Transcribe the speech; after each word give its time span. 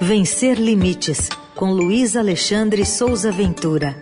Vencer 0.00 0.60
Limites, 0.60 1.30
com 1.54 1.70
Luiz 1.70 2.16
Alexandre 2.16 2.84
Souza 2.84 3.32
Ventura. 3.32 3.96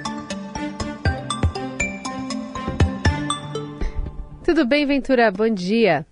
Tudo 4.44 4.66
bem, 4.66 4.84
Ventura? 4.86 5.30
Bom 5.30 5.48
dia. 5.48 6.04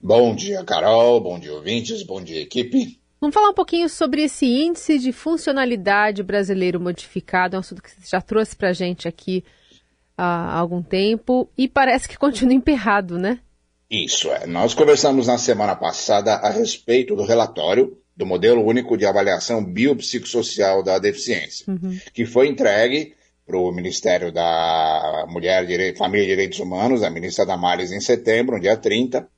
Bom 0.00 0.34
dia, 0.34 0.62
Carol. 0.64 1.20
Bom 1.20 1.40
dia, 1.40 1.52
ouvintes. 1.52 2.04
Bom 2.04 2.22
dia, 2.22 2.40
equipe. 2.40 3.00
Vamos 3.20 3.34
falar 3.34 3.50
um 3.50 3.54
pouquinho 3.54 3.88
sobre 3.88 4.22
esse 4.22 4.46
índice 4.46 4.98
de 4.98 5.10
funcionalidade 5.10 6.22
brasileiro 6.22 6.78
modificado, 6.78 7.56
é 7.56 7.58
um 7.58 7.60
assunto 7.60 7.82
que 7.82 7.90
você 7.90 8.08
já 8.08 8.20
trouxe 8.20 8.54
para 8.54 8.68
a 8.68 8.72
gente 8.72 9.08
aqui 9.08 9.42
há 10.16 10.56
algum 10.56 10.82
tempo 10.82 11.48
e 11.58 11.66
parece 11.66 12.08
que 12.08 12.16
continua 12.16 12.54
emperrado, 12.54 13.18
né? 13.18 13.40
Isso 13.90 14.30
é. 14.30 14.46
Nós 14.46 14.72
conversamos 14.72 15.26
na 15.26 15.36
semana 15.36 15.74
passada 15.74 16.34
a 16.34 16.50
respeito 16.50 17.16
do 17.16 17.24
relatório 17.24 17.96
do 18.16 18.24
Modelo 18.24 18.64
Único 18.64 18.96
de 18.96 19.04
Avaliação 19.04 19.62
Biopsicossocial 19.64 20.82
da 20.82 20.98
Deficiência, 20.98 21.66
uhum. 21.68 21.98
que 22.14 22.24
foi 22.24 22.48
entregue 22.48 23.14
para 23.46 23.58
o 23.58 23.70
Ministério 23.70 24.32
da 24.32 25.26
Mulher, 25.28 25.64
Direito, 25.66 25.98
Família 25.98 26.24
e 26.24 26.28
Direitos 26.28 26.58
Humanos, 26.58 27.02
a 27.02 27.10
ministra 27.10 27.46
Damares, 27.46 27.92
em 27.92 28.00
setembro, 28.00 28.56
no 28.56 28.60
dia 28.60 28.76
30. 28.76 29.28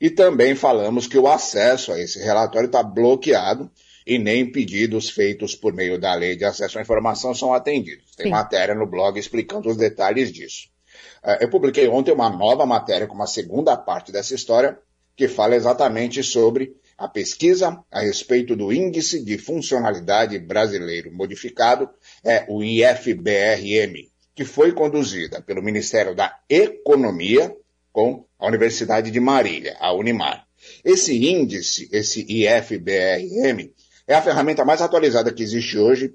E 0.00 0.08
também 0.08 0.54
falamos 0.54 1.06
que 1.06 1.18
o 1.18 1.28
acesso 1.28 1.92
a 1.92 2.00
esse 2.00 2.18
relatório 2.20 2.66
está 2.66 2.82
bloqueado 2.82 3.70
e 4.06 4.18
nem 4.18 4.50
pedidos 4.50 5.10
feitos 5.10 5.54
por 5.54 5.74
meio 5.74 5.98
da 5.98 6.14
lei 6.14 6.36
de 6.36 6.44
acesso 6.44 6.78
à 6.78 6.82
informação 6.82 7.34
são 7.34 7.52
atendidos. 7.52 8.14
Tem 8.16 8.26
Sim. 8.26 8.32
matéria 8.32 8.74
no 8.74 8.86
blog 8.86 9.18
explicando 9.18 9.68
os 9.68 9.76
detalhes 9.76 10.32
disso. 10.32 10.68
É, 11.22 11.44
eu 11.44 11.50
publiquei 11.50 11.86
ontem 11.86 12.12
uma 12.12 12.30
nova 12.30 12.64
matéria 12.64 13.06
com 13.06 13.14
uma 13.14 13.26
segunda 13.26 13.76
parte 13.76 14.10
dessa 14.10 14.34
história 14.34 14.78
que 15.14 15.28
fala 15.28 15.54
exatamente 15.54 16.22
sobre 16.22 16.74
a 17.00 17.08
pesquisa 17.08 17.82
a 17.90 18.00
respeito 18.02 18.54
do 18.54 18.70
Índice 18.70 19.24
de 19.24 19.38
Funcionalidade 19.38 20.38
Brasileiro 20.38 21.10
Modificado, 21.10 21.88
é 22.22 22.44
o 22.46 22.62
IFBRM, 22.62 24.06
que 24.34 24.44
foi 24.44 24.72
conduzida 24.72 25.40
pelo 25.40 25.62
Ministério 25.62 26.14
da 26.14 26.38
Economia 26.46 27.56
com 27.90 28.26
a 28.38 28.46
Universidade 28.46 29.10
de 29.10 29.18
Marília, 29.18 29.78
a 29.80 29.94
Unimar. 29.94 30.46
Esse 30.84 31.16
índice, 31.26 31.88
esse 31.90 32.20
IFBRM, 32.28 33.72
é 34.06 34.14
a 34.14 34.20
ferramenta 34.20 34.62
mais 34.62 34.82
atualizada 34.82 35.32
que 35.32 35.42
existe 35.42 35.78
hoje 35.78 36.12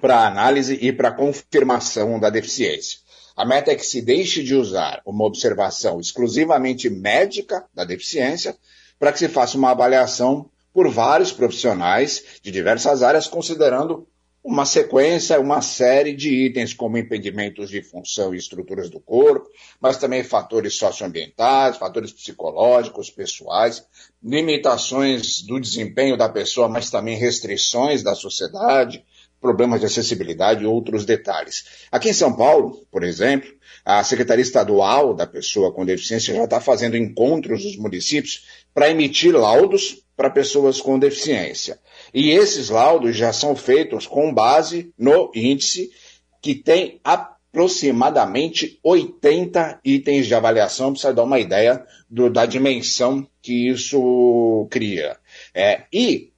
para 0.00 0.28
análise 0.28 0.78
e 0.80 0.92
para 0.92 1.10
confirmação 1.10 2.20
da 2.20 2.30
deficiência. 2.30 3.00
A 3.36 3.44
meta 3.44 3.72
é 3.72 3.74
que 3.74 3.84
se 3.84 4.00
deixe 4.00 4.44
de 4.44 4.54
usar 4.54 5.02
uma 5.04 5.24
observação 5.24 5.98
exclusivamente 5.98 6.88
médica 6.88 7.64
da 7.74 7.82
deficiência 7.82 8.56
para 9.04 9.12
que 9.12 9.18
se 9.18 9.28
faça 9.28 9.58
uma 9.58 9.72
avaliação 9.72 10.48
por 10.72 10.88
vários 10.88 11.30
profissionais 11.30 12.40
de 12.42 12.50
diversas 12.50 13.02
áreas, 13.02 13.26
considerando 13.26 14.08
uma 14.42 14.64
sequência, 14.64 15.38
uma 15.38 15.60
série 15.60 16.14
de 16.14 16.46
itens, 16.46 16.72
como 16.72 16.96
impedimentos 16.96 17.68
de 17.68 17.82
função 17.82 18.34
e 18.34 18.38
estruturas 18.38 18.88
do 18.88 18.98
corpo, 18.98 19.46
mas 19.78 19.98
também 19.98 20.24
fatores 20.24 20.78
socioambientais, 20.78 21.76
fatores 21.76 22.12
psicológicos, 22.12 23.10
pessoais, 23.10 23.86
limitações 24.22 25.42
do 25.42 25.60
desempenho 25.60 26.16
da 26.16 26.30
pessoa, 26.30 26.66
mas 26.66 26.88
também 26.88 27.14
restrições 27.14 28.02
da 28.02 28.14
sociedade, 28.14 29.04
problemas 29.44 29.80
de 29.80 29.84
acessibilidade 29.84 30.64
e 30.64 30.66
outros 30.66 31.04
detalhes. 31.04 31.66
Aqui 31.92 32.08
em 32.08 32.14
São 32.14 32.34
Paulo, 32.34 32.86
por 32.90 33.04
exemplo, 33.04 33.52
a 33.84 34.02
Secretaria 34.02 34.40
Estadual 34.42 35.12
da 35.12 35.26
Pessoa 35.26 35.70
com 35.70 35.84
Deficiência 35.84 36.34
já 36.34 36.44
está 36.44 36.62
fazendo 36.62 36.96
encontros 36.96 37.62
nos 37.62 37.76
municípios 37.76 38.46
para 38.72 38.88
emitir 38.88 39.34
laudos 39.34 40.02
para 40.16 40.30
pessoas 40.30 40.80
com 40.80 40.98
deficiência. 40.98 41.78
E 42.14 42.30
esses 42.30 42.70
laudos 42.70 43.14
já 43.14 43.34
são 43.34 43.54
feitos 43.54 44.06
com 44.06 44.32
base 44.32 44.90
no 44.96 45.30
índice 45.34 45.90
que 46.40 46.54
tem 46.54 46.98
aproximadamente 47.04 48.80
80 48.82 49.78
itens 49.84 50.26
de 50.26 50.34
avaliação, 50.34 50.94
para 50.94 51.02
você 51.02 51.12
dar 51.12 51.24
uma 51.24 51.38
ideia 51.38 51.84
do, 52.08 52.30
da 52.30 52.46
dimensão 52.46 53.28
que 53.42 53.68
isso 53.68 54.66
cria. 54.70 55.18
É, 55.52 55.82
e 55.92 56.32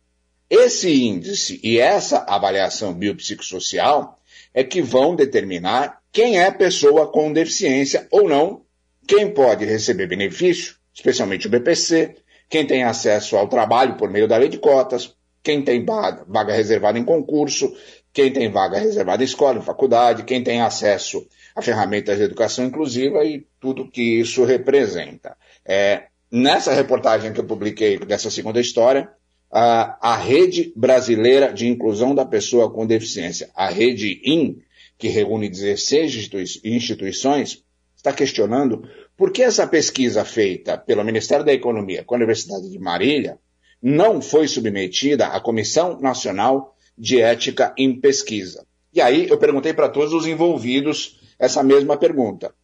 esse 0.48 1.04
índice 1.04 1.60
e 1.62 1.78
essa 1.78 2.24
avaliação 2.28 2.94
biopsicossocial 2.94 4.18
é 4.54 4.62
que 4.62 4.80
vão 4.80 5.16
determinar 5.16 6.00
quem 6.12 6.40
é 6.40 6.50
pessoa 6.50 7.08
com 7.08 7.32
deficiência 7.32 8.06
ou 8.10 8.28
não, 8.28 8.62
quem 9.06 9.32
pode 9.32 9.64
receber 9.64 10.06
benefício, 10.06 10.76
especialmente 10.94 11.46
o 11.46 11.50
BPC, 11.50 12.16
quem 12.48 12.66
tem 12.66 12.84
acesso 12.84 13.36
ao 13.36 13.48
trabalho 13.48 13.96
por 13.96 14.08
meio 14.08 14.28
da 14.28 14.36
lei 14.36 14.48
de 14.48 14.58
cotas, 14.58 15.14
quem 15.42 15.62
tem 15.62 15.84
vaga, 15.84 16.52
reservada 16.52 16.98
em 16.98 17.04
concurso, 17.04 17.76
quem 18.12 18.32
tem 18.32 18.50
vaga 18.50 18.78
reservada 18.78 19.22
em 19.22 19.26
escola, 19.26 19.58
em 19.58 19.62
faculdade, 19.62 20.24
quem 20.24 20.42
tem 20.42 20.60
acesso 20.60 21.26
a 21.54 21.60
ferramentas 21.60 22.18
de 22.18 22.24
educação 22.24 22.64
inclusiva 22.64 23.24
e 23.24 23.46
tudo 23.60 23.90
que 23.90 24.20
isso 24.20 24.44
representa. 24.44 25.36
É, 25.64 26.04
nessa 26.30 26.72
reportagem 26.72 27.32
que 27.32 27.40
eu 27.40 27.44
publiquei 27.44 27.98
dessa 27.98 28.30
segunda 28.30 28.60
história, 28.60 29.10
a, 29.50 30.12
a 30.12 30.16
Rede 30.16 30.72
Brasileira 30.76 31.52
de 31.52 31.66
Inclusão 31.66 32.14
da 32.14 32.24
Pessoa 32.24 32.70
com 32.70 32.86
Deficiência, 32.86 33.50
a 33.54 33.68
Rede 33.68 34.20
IN, 34.24 34.62
que 34.98 35.08
reúne 35.08 35.48
16 35.48 36.30
instituições, 36.64 37.62
está 37.96 38.12
questionando 38.12 38.88
por 39.16 39.30
que 39.30 39.42
essa 39.42 39.66
pesquisa 39.66 40.24
feita 40.24 40.76
pelo 40.76 41.04
Ministério 41.04 41.44
da 41.44 41.52
Economia 41.52 42.04
com 42.04 42.14
a 42.14 42.18
Universidade 42.18 42.70
de 42.70 42.78
Marília 42.78 43.38
não 43.82 44.20
foi 44.20 44.48
submetida 44.48 45.28
à 45.28 45.40
Comissão 45.40 46.00
Nacional 46.00 46.76
de 46.96 47.20
Ética 47.20 47.74
em 47.76 47.98
Pesquisa. 47.98 48.66
E 48.92 49.00
aí 49.00 49.28
eu 49.28 49.38
perguntei 49.38 49.74
para 49.74 49.88
todos 49.88 50.12
os 50.12 50.26
envolvidos 50.26 51.20
essa 51.38 51.62
mesma 51.62 51.96
pergunta. 51.96 52.54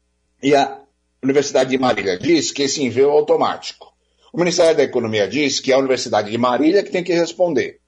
E 0.42 0.54
a 0.54 0.80
Universidade 1.22 1.70
de 1.70 1.78
Marília 1.78 2.18
diz 2.18 2.50
que 2.50 2.62
esse 2.62 2.82
envio 2.82 3.08
é 3.08 3.12
automático. 3.12 3.91
O 4.32 4.38
Ministério 4.38 4.74
da 4.74 4.82
Economia 4.82 5.28
diz 5.28 5.60
que 5.60 5.70
é 5.70 5.74
a 5.74 5.78
Universidade 5.78 6.30
de 6.30 6.38
Marília 6.38 6.82
que 6.82 6.90
tem 6.90 7.04
que 7.04 7.12
responder. 7.12 7.80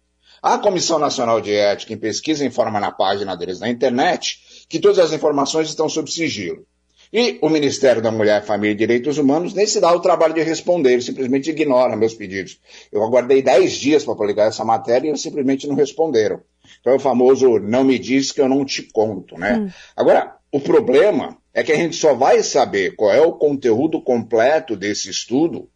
A 0.43 0.59
Comissão 0.59 0.99
Nacional 0.99 1.41
de 1.41 1.55
Ética 1.55 1.95
em 1.95 1.97
Pesquisa 1.97 2.45
informa 2.45 2.79
na 2.79 2.93
página 2.93 3.35
deles 3.35 3.61
na 3.61 3.71
internet 3.71 4.67
que 4.69 4.79
todas 4.79 4.99
as 4.99 5.13
informações 5.15 5.69
estão 5.69 5.89
sob 5.89 6.11
sigilo. 6.11 6.67
E 7.11 7.39
o 7.41 7.49
Ministério 7.49 8.03
da 8.03 8.11
Mulher, 8.11 8.45
Família 8.45 8.73
e 8.73 8.77
Direitos 8.77 9.17
Humanos 9.17 9.55
nem 9.55 9.65
se 9.67 9.81
dá 9.81 9.91
o 9.91 10.01
trabalho 10.01 10.35
de 10.35 10.43
responder, 10.43 10.93
ele 10.93 11.01
simplesmente 11.01 11.49
ignora 11.49 11.97
meus 11.97 12.13
pedidos. 12.13 12.61
Eu 12.93 13.03
aguardei 13.03 13.41
10 13.41 13.73
dias 13.73 14.05
para 14.05 14.15
publicar 14.15 14.45
essa 14.45 14.67
matéria 14.67 15.07
e 15.07 15.11
eles 15.13 15.23
simplesmente 15.23 15.67
não 15.67 15.75
responderam. 15.75 16.43
Então 16.79 16.93
é 16.93 16.97
o 16.97 17.01
famoso 17.01 17.59
não 17.59 17.85
me 17.85 17.99
diz 17.99 18.33
que 18.33 18.41
eu 18.43 18.51
não 18.51 18.67
te 18.67 18.83
conto, 18.83 19.39
né? 19.39 19.61
Hum. 19.61 19.71
Agora, 19.97 20.37
o 20.53 20.61
problema 20.61 21.39
é 21.55 21.63
que 21.63 21.73
a 21.73 21.77
gente 21.77 21.97
só 21.97 22.13
vai 22.13 22.43
saber 22.43 22.97
qual 22.97 23.11
é 23.11 23.23
o 23.23 23.33
conteúdo 23.33 24.03
completo 24.03 24.77
desse 24.77 25.09
estudo 25.09 25.71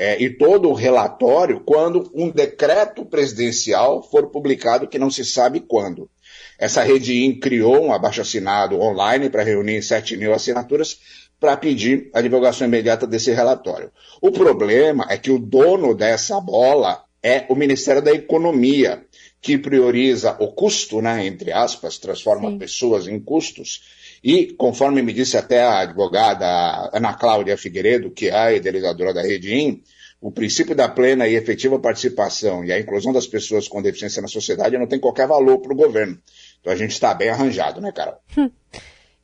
é, 0.00 0.22
e 0.22 0.30
todo 0.30 0.68
o 0.68 0.74
relatório 0.74 1.60
quando 1.66 2.08
um 2.14 2.30
decreto 2.30 3.04
presidencial 3.04 4.00
for 4.00 4.28
publicado, 4.28 4.86
que 4.86 4.96
não 4.96 5.10
se 5.10 5.24
sabe 5.24 5.58
quando. 5.58 6.08
Essa 6.56 6.84
rede 6.84 7.24
IN 7.24 7.40
criou 7.40 7.84
um 7.84 7.92
abaixo-assinado 7.92 8.80
online 8.80 9.28
para 9.28 9.42
reunir 9.42 9.82
7 9.82 10.16
mil 10.16 10.32
assinaturas 10.32 11.00
para 11.40 11.56
pedir 11.56 12.10
a 12.14 12.20
divulgação 12.20 12.68
imediata 12.68 13.08
desse 13.08 13.32
relatório. 13.32 13.90
O 14.22 14.30
problema 14.30 15.04
é 15.10 15.18
que 15.18 15.32
o 15.32 15.38
dono 15.38 15.94
dessa 15.96 16.40
bola 16.40 17.02
é 17.20 17.44
o 17.48 17.56
Ministério 17.56 18.00
da 18.00 18.12
Economia, 18.12 19.04
que 19.40 19.58
prioriza 19.58 20.36
o 20.38 20.52
custo, 20.52 21.02
né, 21.02 21.26
entre 21.26 21.52
aspas, 21.52 21.98
transforma 21.98 22.50
Sim. 22.50 22.58
pessoas 22.58 23.08
em 23.08 23.18
custos, 23.18 23.82
e, 24.28 24.52
conforme 24.52 25.00
me 25.00 25.10
disse 25.10 25.38
até 25.38 25.62
a 25.62 25.78
advogada 25.78 26.90
Ana 26.92 27.14
Cláudia 27.14 27.56
Figueiredo, 27.56 28.10
que 28.10 28.28
é 28.28 28.36
a 28.36 28.52
idealizadora 28.52 29.14
da 29.14 29.22
Rede 29.22 29.54
IN, 29.54 29.82
o 30.20 30.30
princípio 30.30 30.76
da 30.76 30.86
plena 30.86 31.26
e 31.26 31.34
efetiva 31.34 31.78
participação 31.78 32.62
e 32.62 32.70
a 32.70 32.78
inclusão 32.78 33.10
das 33.10 33.26
pessoas 33.26 33.66
com 33.66 33.80
deficiência 33.80 34.20
na 34.20 34.28
sociedade 34.28 34.76
não 34.76 34.86
tem 34.86 35.00
qualquer 35.00 35.26
valor 35.26 35.60
para 35.60 35.72
o 35.72 35.76
governo. 35.76 36.18
Então 36.60 36.70
a 36.70 36.76
gente 36.76 36.90
está 36.90 37.14
bem 37.14 37.30
arranjado, 37.30 37.80
né, 37.80 37.90
Carol? 37.90 38.16
Hum. 38.36 38.50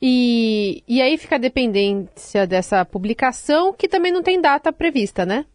E, 0.01 0.83
e 0.87 0.99
aí 0.99 1.19
fica 1.19 1.35
a 1.35 1.39
dependência 1.39 2.47
dessa 2.47 2.83
publicação, 2.83 3.73
que 3.73 3.87
também 3.87 4.11
não 4.11 4.23
tem 4.23 4.41
data 4.41 4.73
prevista, 4.73 5.23
né? 5.23 5.45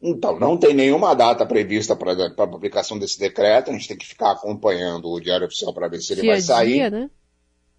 Então, 0.00 0.38
não 0.38 0.56
tem 0.56 0.72
nenhuma 0.72 1.14
data 1.14 1.44
prevista 1.44 1.94
para 1.94 2.12
a 2.12 2.46
publicação 2.46 2.98
desse 2.98 3.18
decreto, 3.18 3.68
a 3.68 3.74
gente 3.74 3.88
tem 3.88 3.98
que 3.98 4.06
ficar 4.06 4.30
acompanhando 4.30 5.10
o 5.10 5.20
Diário 5.20 5.46
Oficial 5.46 5.74
para 5.74 5.88
ver 5.88 6.00
se 6.00 6.14
ele 6.14 6.22
dia 6.22 6.32
vai 6.32 6.40
sair. 6.40 6.74
Dia, 6.74 6.90
né? 6.90 7.10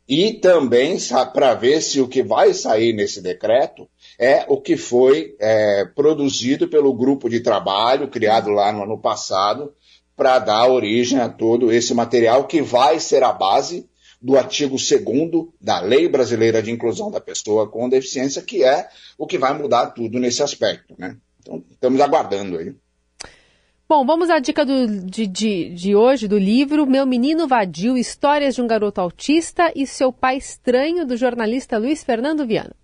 E 0.09 0.33
também 0.33 0.97
para 1.31 1.53
ver 1.53 1.83
se 1.83 2.01
o 2.01 2.07
que 2.07 2.23
vai 2.23 2.51
sair 2.51 2.93
nesse 2.93 3.21
decreto 3.21 3.87
é 4.17 4.43
o 4.47 4.59
que 4.59 4.75
foi 4.75 5.35
é, 5.39 5.85
produzido 5.85 6.67
pelo 6.67 6.91
grupo 6.95 7.29
de 7.29 7.41
trabalho 7.41 8.07
criado 8.07 8.49
lá 8.49 8.73
no 8.73 8.81
ano 8.81 8.97
passado 8.97 9.71
para 10.15 10.39
dar 10.39 10.67
origem 10.67 11.19
a 11.19 11.29
todo 11.29 11.71
esse 11.71 11.93
material 11.93 12.47
que 12.47 12.59
vai 12.59 12.99
ser 12.99 13.21
a 13.21 13.31
base 13.31 13.87
do 14.19 14.35
artigo 14.35 14.77
2 14.77 15.47
da 15.61 15.79
Lei 15.79 16.09
Brasileira 16.09 16.61
de 16.63 16.71
Inclusão 16.71 17.11
da 17.11 17.21
Pessoa 17.21 17.69
com 17.69 17.87
Deficiência, 17.87 18.41
que 18.41 18.63
é 18.63 18.89
o 19.15 19.27
que 19.27 19.37
vai 19.37 19.55
mudar 19.55 19.91
tudo 19.91 20.19
nesse 20.19 20.41
aspecto. 20.41 20.95
Né? 20.97 21.15
Então, 21.39 21.63
estamos 21.71 22.01
aguardando 22.01 22.57
aí. 22.57 22.73
Bom, 23.91 24.05
vamos 24.05 24.29
à 24.29 24.37
dica 24.37 24.63
do, 24.63 24.85
de, 25.03 25.25
de, 25.25 25.69
de 25.69 25.95
hoje 25.95 26.27
do 26.27 26.37
livro 26.37 26.85
Meu 26.85 27.07
Menino 27.07 27.47
Vadio, 27.47 27.97
Histórias 27.97 28.53
de 28.53 28.61
um 28.61 28.67
Garoto 28.67 29.01
Autista 29.01 29.73
e 29.75 29.87
Seu 29.87 30.13
Pai 30.13 30.37
Estranho, 30.37 31.07
do 31.07 31.17
jornalista 31.17 31.75
Luiz 31.79 32.03
Fernando 32.03 32.45
Viana. 32.45 32.75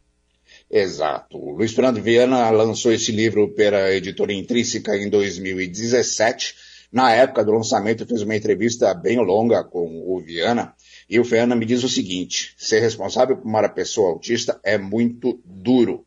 Exato. 0.67 1.37
O 1.37 1.51
Luiz 1.51 1.73
Fernando 1.73 2.01
Viana 2.01 2.49
lançou 2.49 2.91
esse 2.91 3.11
livro 3.11 3.53
pela 3.53 3.93
editora 3.93 4.33
Intrínseca 4.33 4.97
em 4.97 5.07
2017. 5.07 6.55
Na 6.91 7.11
época 7.11 7.45
do 7.45 7.51
lançamento, 7.51 8.07
fez 8.07 8.23
uma 8.23 8.35
entrevista 8.35 8.91
bem 8.95 9.19
longa 9.19 9.63
com 9.63 9.85
o 10.07 10.19
Viana. 10.19 10.73
E 11.07 11.19
o 11.19 11.23
Viana 11.23 11.55
me 11.55 11.67
diz 11.67 11.83
o 11.83 11.89
seguinte: 11.89 12.55
ser 12.57 12.79
responsável 12.79 13.37
por 13.37 13.47
uma 13.47 13.69
pessoa 13.69 14.09
autista 14.09 14.59
é 14.63 14.79
muito 14.79 15.39
duro. 15.45 16.03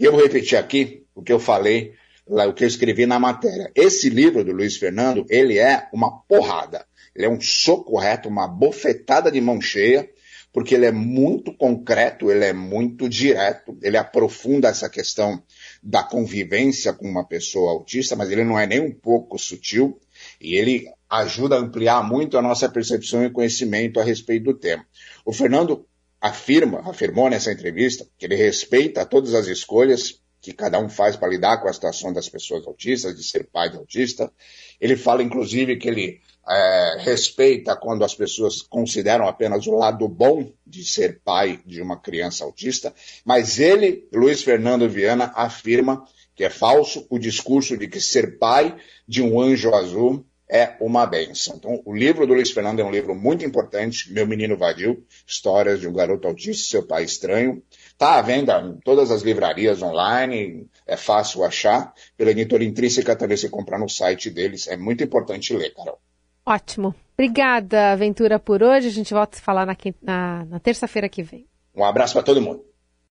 E 0.00 0.04
eu 0.04 0.10
vou 0.10 0.20
repetir 0.20 0.58
aqui 0.58 1.04
o 1.14 1.22
que 1.22 1.32
eu 1.32 1.38
falei 1.38 1.99
o 2.30 2.52
que 2.52 2.64
eu 2.64 2.68
escrevi 2.68 3.06
na 3.06 3.18
matéria. 3.18 3.70
Esse 3.74 4.08
livro 4.08 4.44
do 4.44 4.52
Luiz 4.52 4.76
Fernando, 4.76 5.26
ele 5.28 5.58
é 5.58 5.88
uma 5.92 6.20
porrada. 6.22 6.86
Ele 7.14 7.26
é 7.26 7.28
um 7.28 7.40
soco 7.40 7.98
reto, 7.98 8.28
uma 8.28 8.46
bofetada 8.46 9.32
de 9.32 9.40
mão 9.40 9.60
cheia, 9.60 10.08
porque 10.52 10.74
ele 10.74 10.86
é 10.86 10.92
muito 10.92 11.52
concreto, 11.52 12.30
ele 12.30 12.44
é 12.44 12.52
muito 12.52 13.08
direto, 13.08 13.76
ele 13.82 13.96
aprofunda 13.96 14.68
essa 14.68 14.88
questão 14.88 15.42
da 15.82 16.02
convivência 16.02 16.92
com 16.92 17.08
uma 17.08 17.26
pessoa 17.26 17.72
autista, 17.72 18.14
mas 18.14 18.30
ele 18.30 18.44
não 18.44 18.58
é 18.58 18.66
nem 18.66 18.80
um 18.80 18.92
pouco 18.92 19.38
sutil 19.38 19.98
e 20.40 20.54
ele 20.54 20.86
ajuda 21.08 21.56
a 21.56 21.58
ampliar 21.58 22.02
muito 22.02 22.38
a 22.38 22.42
nossa 22.42 22.68
percepção 22.68 23.24
e 23.24 23.30
conhecimento 23.30 23.98
a 23.98 24.04
respeito 24.04 24.44
do 24.44 24.54
tema. 24.54 24.86
O 25.24 25.32
Fernando 25.32 25.86
afirma, 26.20 26.88
afirmou 26.88 27.28
nessa 27.28 27.52
entrevista, 27.52 28.06
que 28.18 28.26
ele 28.26 28.36
respeita 28.36 29.06
todas 29.06 29.34
as 29.34 29.46
escolhas 29.46 30.20
que 30.40 30.52
cada 30.52 30.78
um 30.78 30.88
faz 30.88 31.16
para 31.16 31.28
lidar 31.28 31.58
com 31.58 31.68
a 31.68 31.72
situação 31.72 32.12
das 32.12 32.28
pessoas 32.28 32.66
autistas, 32.66 33.16
de 33.16 33.22
ser 33.22 33.48
pai 33.52 33.70
de 33.70 33.76
autista. 33.76 34.32
Ele 34.80 34.96
fala, 34.96 35.22
inclusive, 35.22 35.76
que 35.76 35.88
ele 35.88 36.20
é, 36.48 36.96
respeita 37.00 37.76
quando 37.76 38.04
as 38.04 38.14
pessoas 38.14 38.62
consideram 38.62 39.28
apenas 39.28 39.66
o 39.66 39.74
lado 39.74 40.08
bom 40.08 40.50
de 40.66 40.84
ser 40.84 41.20
pai 41.22 41.60
de 41.66 41.82
uma 41.82 41.98
criança 41.98 42.44
autista, 42.44 42.94
mas 43.24 43.58
ele, 43.58 44.08
Luiz 44.12 44.42
Fernando 44.42 44.88
Viana, 44.88 45.32
afirma 45.34 46.04
que 46.34 46.44
é 46.44 46.50
falso 46.50 47.06
o 47.10 47.18
discurso 47.18 47.76
de 47.76 47.86
que 47.86 48.00
ser 48.00 48.38
pai 48.38 48.76
de 49.06 49.22
um 49.22 49.40
anjo 49.40 49.74
azul 49.74 50.24
é 50.50 50.76
uma 50.80 51.06
benção. 51.06 51.56
Então, 51.56 51.80
o 51.84 51.94
livro 51.94 52.26
do 52.26 52.34
Luiz 52.34 52.50
Fernando 52.50 52.80
é 52.80 52.84
um 52.84 52.90
livro 52.90 53.14
muito 53.14 53.44
importante, 53.44 54.12
Meu 54.12 54.26
Menino 54.26 54.56
Vadio, 54.56 55.02
Histórias 55.26 55.80
de 55.80 55.86
um 55.86 55.92
Garoto 55.92 56.26
Autista 56.26 56.62
e 56.62 56.68
Seu 56.68 56.82
Pai 56.82 57.04
Estranho. 57.04 57.62
Está 57.86 58.18
à 58.18 58.22
venda 58.22 58.60
em 58.60 58.80
todas 58.80 59.10
as 59.10 59.22
livrarias 59.22 59.80
online, 59.80 60.66
é 60.86 60.96
fácil 60.96 61.44
achar. 61.44 61.94
Pela 62.16 62.32
editora 62.32 62.64
Intrínseca 62.64 63.14
também 63.14 63.36
se 63.36 63.48
comprar 63.48 63.78
no 63.78 63.88
site 63.88 64.28
deles. 64.28 64.66
É 64.66 64.76
muito 64.76 65.04
importante 65.04 65.54
ler, 65.54 65.72
Carol. 65.72 66.00
Ótimo. 66.44 66.94
Obrigada, 67.14 67.92
Aventura, 67.92 68.38
por 68.38 68.62
hoje. 68.62 68.88
A 68.88 68.90
gente 68.90 69.14
volta 69.14 69.36
a 69.36 69.38
se 69.38 69.44
falar 69.44 69.64
na, 69.64 69.76
na, 70.02 70.44
na 70.46 70.58
terça-feira 70.58 71.08
que 71.08 71.22
vem. 71.22 71.46
Um 71.74 71.84
abraço 71.84 72.14
para 72.14 72.22
todo 72.22 72.40
mundo. 72.40 72.64